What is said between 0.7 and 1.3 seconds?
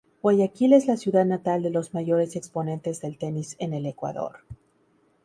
es la ciudad